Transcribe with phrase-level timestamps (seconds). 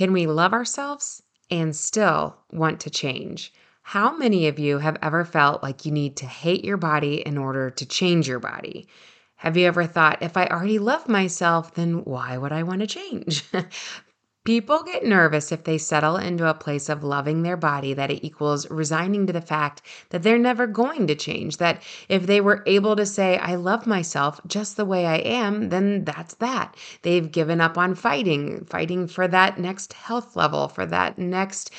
[0.00, 3.52] Can we love ourselves and still want to change?
[3.82, 7.36] How many of you have ever felt like you need to hate your body in
[7.36, 8.88] order to change your body?
[9.36, 12.86] Have you ever thought, if I already love myself, then why would I want to
[12.86, 13.44] change?
[14.44, 18.24] People get nervous if they settle into a place of loving their body that it
[18.24, 21.58] equals resigning to the fact that they're never going to change.
[21.58, 25.68] That if they were able to say, I love myself just the way I am,
[25.68, 26.74] then that's that.
[27.02, 31.70] They've given up on fighting, fighting for that next health level, for that next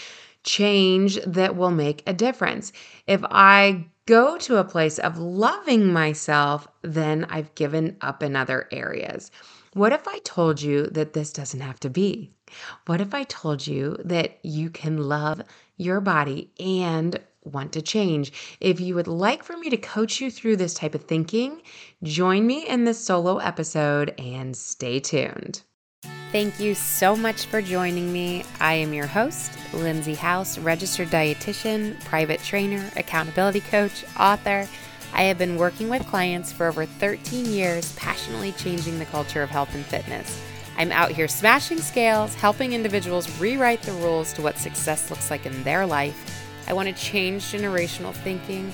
[0.44, 2.72] change that will make a difference.
[3.08, 8.68] If I go to a place of loving myself, then I've given up in other
[8.72, 9.32] areas.
[9.74, 12.34] What if I told you that this doesn't have to be?
[12.88, 15.42] What if I told you that you can love
[15.78, 18.34] your body and want to change?
[18.60, 21.62] If you would like for me to coach you through this type of thinking,
[22.04, 25.62] join me in this solo episode and stay tuned.
[26.34, 28.44] Thank you so much for joining me.
[28.60, 34.68] I am your host, Lindsay House, registered dietitian, private trainer, accountability coach, author.
[35.14, 39.50] I have been working with clients for over 13 years, passionately changing the culture of
[39.50, 40.42] health and fitness.
[40.78, 45.46] I'm out here smashing scales, helping individuals rewrite the rules to what success looks like
[45.46, 46.44] in their life.
[46.68, 48.72] I want to change generational thinking.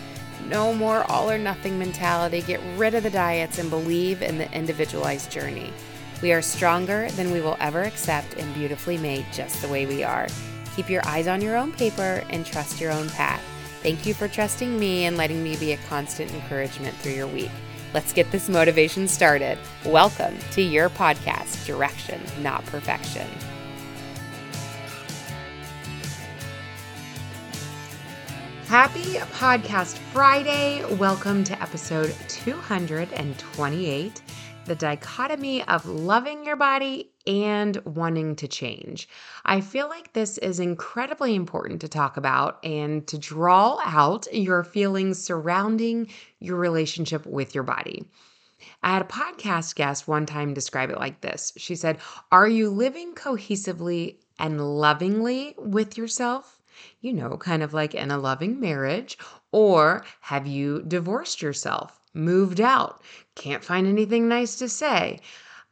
[0.47, 2.41] No more all or nothing mentality.
[2.41, 5.73] Get rid of the diets and believe in the individualized journey.
[6.22, 10.03] We are stronger than we will ever accept and beautifully made just the way we
[10.03, 10.28] are.
[10.75, 13.44] Keep your eyes on your own paper and trust your own path.
[13.83, 17.52] Thank you for trusting me and letting me be a constant encouragement through your week.
[17.94, 19.58] Let's get this motivation started.
[19.86, 23.28] Welcome to your podcast, Direction, Not Perfection.
[28.67, 30.84] Happy Podcast Friday.
[30.95, 34.22] Welcome to episode 228
[34.67, 39.08] the dichotomy of loving your body and wanting to change.
[39.45, 44.64] I feel like this is incredibly important to talk about and to draw out your
[44.64, 46.08] feelings surrounding
[46.39, 48.06] your relationship with your body.
[48.81, 51.53] I had a podcast guest one time describe it like this.
[51.57, 52.00] She said,
[52.31, 56.59] Are you living cohesively and lovingly with yourself?
[57.02, 59.18] You know, kind of like in a loving marriage.
[59.52, 62.00] Or have you divorced yourself?
[62.18, 63.02] moved out,
[63.35, 65.19] can't find anything nice to say.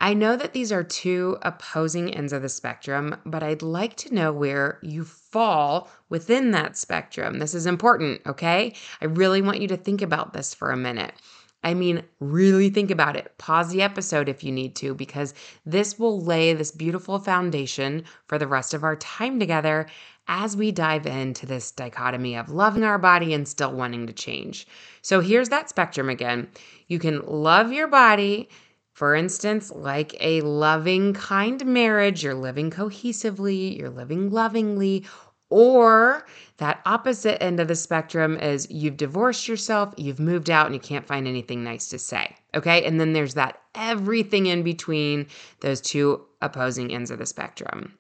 [0.06, 4.14] I know that these are two opposing ends of the spectrum, but I'd like to
[4.14, 7.40] know where you fall within that spectrum.
[7.40, 8.76] This is important, okay?
[9.02, 11.16] I really want you to think about this for a minute.
[11.64, 13.36] I mean, really think about it.
[13.40, 15.34] Pause the episode if you need to, because
[15.66, 19.88] this will lay this beautiful foundation for the rest of our time together
[20.28, 24.68] as we dive into this dichotomy of loving our body and still wanting to change.
[25.02, 26.48] So here's that spectrum again.
[26.88, 28.50] You can love your body,
[28.95, 35.06] for instance, like a loving, kind marriage, you're living cohesively, you're living lovingly,
[35.50, 36.25] or
[36.57, 40.79] that opposite end of the spectrum is you've divorced yourself, you've moved out, and you
[40.79, 42.38] can't find anything nice to say.
[42.53, 42.85] Okay.
[42.85, 45.27] And then there's that everything in between
[45.59, 47.97] those two opposing ends of the spectrum.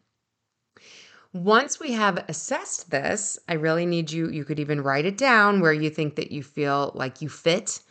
[1.33, 5.59] Once we have assessed this, I really need you, you could even write it down
[5.59, 7.81] where you think that you feel like you fit.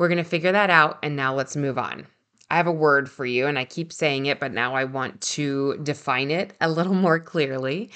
[0.00, 0.98] We're going to figure that out.
[1.02, 2.06] And now let's move on.
[2.50, 5.20] I have a word for you, and I keep saying it, but now I want
[5.20, 7.90] to define it a little more clearly.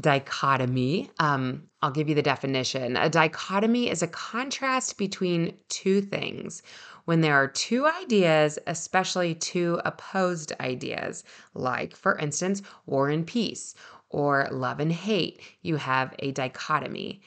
[0.00, 1.10] Dichotomy.
[1.20, 2.96] Um, I'll give you the definition.
[2.96, 6.60] A dichotomy is a contrast between two things.
[7.04, 11.22] When there are two ideas, especially two opposed ideas,
[11.54, 13.76] like, for instance, war and peace,
[14.10, 15.40] or love and hate.
[15.62, 17.20] You have a dichotomy.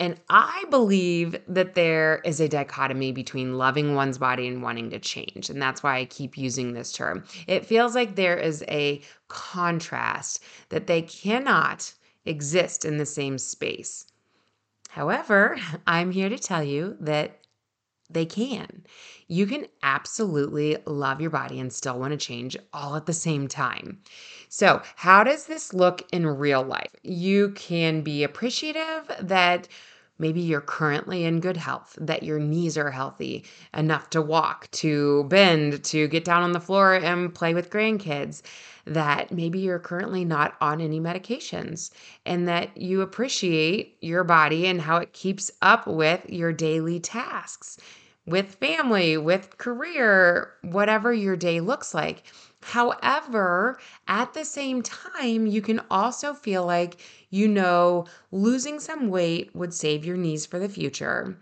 [0.00, 4.98] And I believe that there is a dichotomy between loving one's body and wanting to
[4.98, 5.50] change.
[5.50, 7.24] And that's why I keep using this term.
[7.46, 11.92] It feels like there is a contrast that they cannot
[12.24, 14.06] exist in the same space.
[14.88, 17.38] However, I'm here to tell you that
[18.14, 18.84] they can.
[19.28, 23.48] You can absolutely love your body and still want to change all at the same
[23.48, 24.00] time.
[24.48, 26.94] So, how does this look in real life?
[27.02, 29.68] You can be appreciative that
[30.22, 33.44] Maybe you're currently in good health, that your knees are healthy
[33.74, 38.42] enough to walk, to bend, to get down on the floor and play with grandkids,
[38.84, 41.90] that maybe you're currently not on any medications,
[42.24, 47.78] and that you appreciate your body and how it keeps up with your daily tasks
[48.26, 52.22] with family, with career, whatever your day looks like.
[52.62, 59.54] However, at the same time, you can also feel like you know losing some weight
[59.54, 61.36] would save your knees for the future.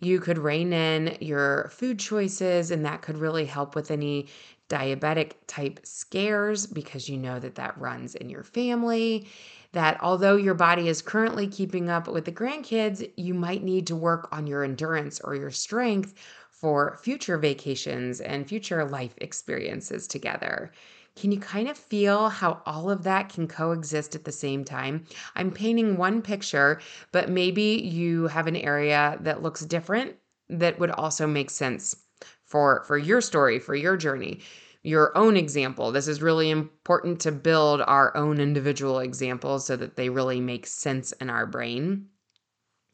[0.00, 4.28] You could rein in your food choices, and that could really help with any
[4.68, 9.26] diabetic type scares because you know that that runs in your family.
[9.74, 13.96] That although your body is currently keeping up with the grandkids, you might need to
[13.96, 16.14] work on your endurance or your strength
[16.48, 20.70] for future vacations and future life experiences together.
[21.16, 25.06] Can you kind of feel how all of that can coexist at the same time?
[25.34, 26.80] I'm painting one picture,
[27.10, 30.14] but maybe you have an area that looks different
[30.48, 31.96] that would also make sense
[32.44, 34.40] for for your story, for your journey,
[34.84, 35.90] your own example.
[35.90, 40.66] This is really important to build our own individual examples so that they really make
[40.66, 42.06] sense in our brain.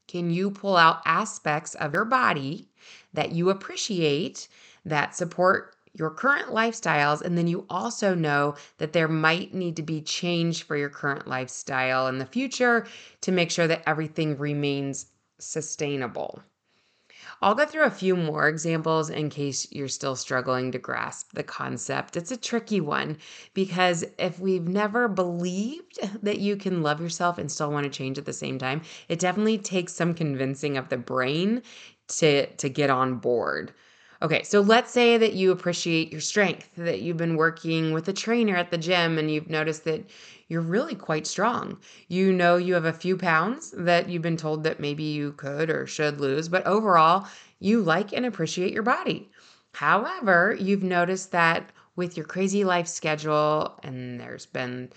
[0.07, 2.69] Can you pull out aspects of your body
[3.13, 4.49] that you appreciate
[4.85, 9.83] that support your current lifestyles and then you also know that there might need to
[9.83, 12.87] be change for your current lifestyle in the future
[13.21, 15.07] to make sure that everything remains
[15.39, 16.41] sustainable.
[17.43, 21.43] I'll go through a few more examples in case you're still struggling to grasp the
[21.43, 22.17] concept.
[22.17, 23.19] It's a tricky one
[23.55, 28.19] because if we've never believed that you can love yourself and still want to change
[28.19, 31.63] at the same time, it definitely takes some convincing of the brain
[32.09, 33.73] to to get on board.
[34.23, 38.13] Okay, so let's say that you appreciate your strength, that you've been working with a
[38.13, 40.05] trainer at the gym and you've noticed that
[40.49, 41.79] you're really quite strong.
[42.09, 45.71] You know you have a few pounds that you've been told that maybe you could
[45.71, 47.27] or should lose, but overall,
[47.61, 49.31] you like and appreciate your body.
[49.73, 54.91] However, you've noticed that with your crazy life schedule, and there's been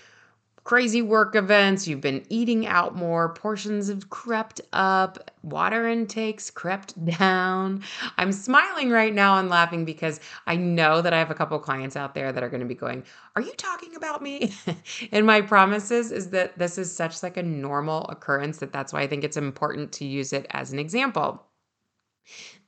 [0.64, 7.04] crazy work events, you've been eating out more, portions have crept up, water intakes crept
[7.20, 7.84] down.
[8.18, 11.96] I'm smiling right now and laughing because I know that I have a couple clients
[11.96, 13.04] out there that are going to be going,
[13.36, 14.54] "Are you talking about me?"
[15.12, 19.02] and my promises is that this is such like a normal occurrence that that's why
[19.02, 21.44] I think it's important to use it as an example.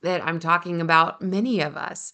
[0.01, 2.11] That I'm talking about many of us.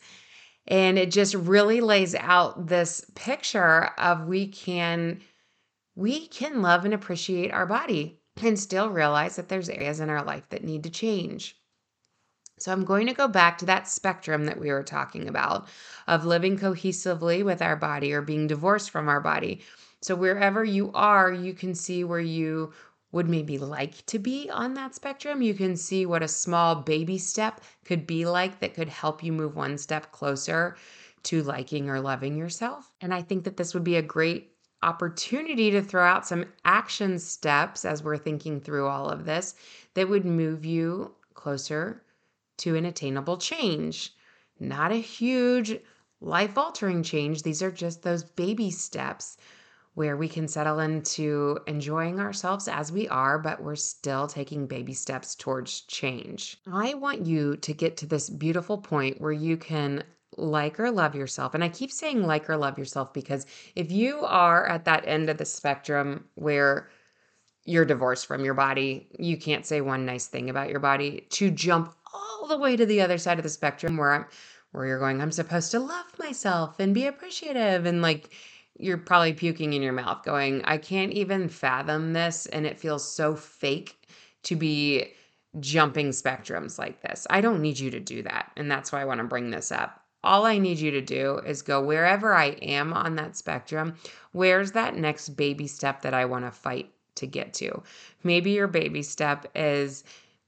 [0.68, 5.20] And it just really lays out this picture of we can
[6.02, 10.24] we can love and appreciate our body and still realize that there's areas in our
[10.24, 11.56] life that need to change.
[12.58, 15.68] So I'm going to go back to that spectrum that we were talking about
[16.08, 19.62] of living cohesively with our body or being divorced from our body.
[20.02, 22.74] So wherever you are, you can see where you
[23.12, 25.44] would maybe like to be on that spectrum.
[25.44, 29.32] You can see what a small baby step could be like that could help you
[29.32, 30.78] move one step closer
[31.24, 32.92] to liking or loving yourself.
[33.02, 34.52] And I think that this would be a great
[34.84, 39.56] opportunity to throw out some action steps as we're thinking through all of this
[39.94, 42.04] that would move you closer
[42.58, 44.14] to an attainable change.
[44.60, 45.80] Not a huge
[46.20, 47.44] life altering change.
[47.44, 49.38] These are just those baby steps
[49.94, 54.94] where we can settle into enjoying ourselves as we are, but we're still taking baby
[54.94, 56.58] steps towards change.
[56.72, 60.04] I want you to get to this beautiful point where you can
[60.38, 61.54] like or love yourself.
[61.54, 63.46] And I keep saying like or love yourself because
[63.76, 66.90] if you are at that end of the spectrum where
[67.66, 71.52] you're divorced from your body, you can't say one nice thing about your body, to
[71.52, 74.26] jump all the way to the other side of the spectrum where I'm
[74.72, 78.34] where you're going, I'm supposed to love myself and be appreciative and like
[78.80, 83.08] you're probably puking in your mouth going, I can't even fathom this and it feels
[83.08, 84.08] so fake
[84.44, 85.12] to be
[85.60, 87.28] jumping spectrums like this.
[87.30, 88.52] I don't need you to do that.
[88.56, 91.40] And that's why I want to bring this up all I need you to do
[91.40, 93.96] is go wherever I am on that spectrum.
[94.32, 97.84] Where's that next baby step that I want to fight to get to?
[98.24, 100.04] Maybe your baby step is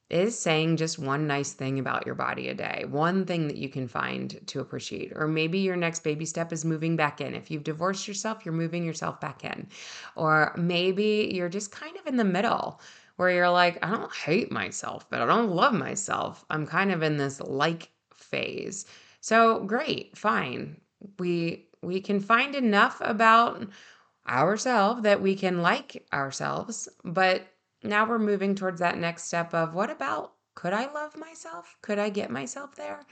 [0.09, 3.67] is saying just one nice thing about your body a day, one thing that you
[3.67, 5.11] can find to appreciate.
[5.15, 7.33] Or maybe your next baby step is moving back in.
[7.33, 9.67] If you've divorced yourself, you're moving yourself back in.
[10.15, 12.79] Or maybe you're just kind of in the middle
[13.15, 16.45] where you're like, I don't hate myself, but I don't love myself.
[16.49, 18.85] I'm kind of in this like phase.
[19.23, 20.79] So great, fine.
[21.17, 23.67] We we can find enough about
[24.27, 27.47] ourselves that we can like ourselves, but
[27.83, 31.75] now we're moving towards that next step of what about could I love myself?
[31.81, 33.05] Could I get myself there?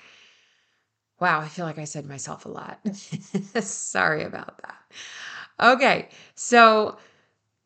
[1.19, 2.79] Wow, I feel like I said myself a lot.
[3.61, 4.81] Sorry about that.
[5.59, 6.97] Okay, so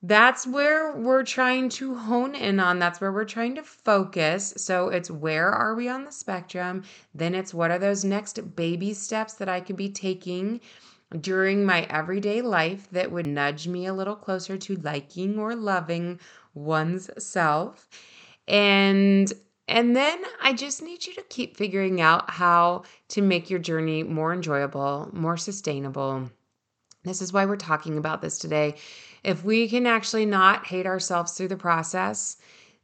[0.07, 2.77] that's where we're trying to hone in on.
[2.77, 4.53] That's where we're trying to focus.
[4.57, 6.83] So it's where are we on the spectrum?
[7.15, 10.61] Then it's what are those next baby steps that I could be taking
[11.21, 16.19] during my everyday life that would nudge me a little closer to liking or loving
[16.53, 17.89] one's self.
[18.47, 19.33] And
[19.67, 24.03] and then I just need you to keep figuring out how to make your journey
[24.03, 26.29] more enjoyable, more sustainable.
[27.05, 28.75] This is why we're talking about this today
[29.25, 32.37] if we can actually not hate ourselves through the process,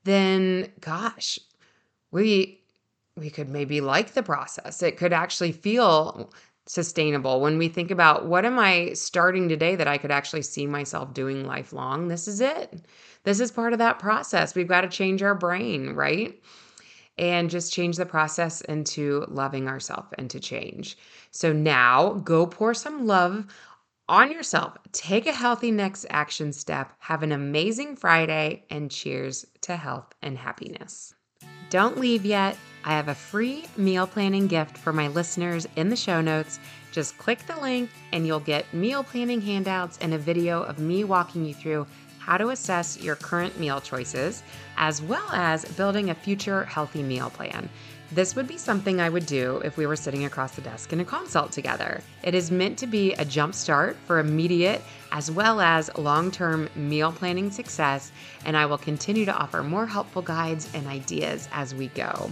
[0.03, 1.39] then gosh,
[2.09, 2.59] we
[3.15, 4.81] we could maybe like the process.
[4.81, 6.33] It could actually feel
[6.65, 7.41] sustainable.
[7.41, 11.13] When we think about what am I starting today that I could actually see myself
[11.13, 12.85] doing lifelong, this is it.
[13.23, 14.55] This is part of that process.
[14.55, 16.41] We've got to change our brain, right?
[17.17, 20.97] And just change the process into loving ourselves and to change.
[21.29, 23.45] So now go pour some love
[24.07, 24.77] on yourself.
[24.91, 26.91] Take a healthy next action step.
[26.99, 31.13] Have an amazing Friday and cheers to health and happiness.
[31.69, 32.57] Don't leave yet.
[32.83, 36.59] I have a free meal planning gift for my listeners in the show notes.
[36.91, 41.03] Just click the link and you'll get meal planning handouts and a video of me
[41.03, 41.87] walking you through
[42.19, 44.43] how to assess your current meal choices,
[44.77, 47.67] as well as building a future healthy meal plan.
[48.13, 50.99] This would be something I would do if we were sitting across the desk in
[50.99, 52.01] a consult together.
[52.23, 54.81] It is meant to be a jump start for immediate
[55.13, 58.11] as well as long term meal planning success,
[58.43, 62.29] and I will continue to offer more helpful guides and ideas as we go.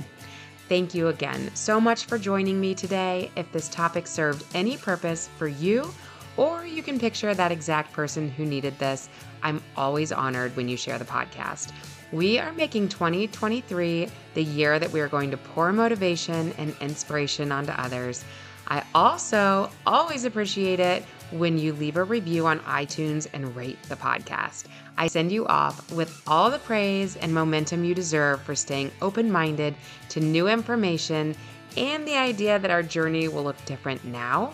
[0.68, 3.32] Thank you again so much for joining me today.
[3.38, 5.94] If this topic served any purpose for you,
[6.36, 9.08] or you can picture that exact person who needed this,
[9.44, 11.72] I'm always honored when you share the podcast.
[12.12, 17.52] We are making 2023 the year that we are going to pour motivation and inspiration
[17.52, 18.26] onto others.
[18.68, 23.96] I also always appreciate it when you leave a review on iTunes and rate the
[23.96, 24.66] podcast.
[24.98, 29.32] I send you off with all the praise and momentum you deserve for staying open
[29.32, 29.76] minded
[30.10, 31.36] to new information
[31.78, 34.54] and the idea that our journey will look different now,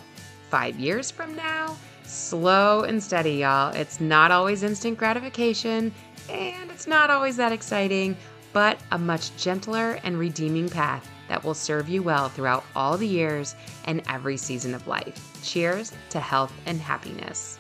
[0.50, 1.78] five years from now.
[2.04, 3.74] Slow and steady, y'all.
[3.74, 5.92] It's not always instant gratification,
[6.30, 8.18] and it's not always that exciting,
[8.54, 13.08] but a much gentler and redeeming path that will serve you well throughout all the
[13.08, 13.56] years
[13.86, 15.40] and every season of life.
[15.44, 17.60] Cheers to health and happiness.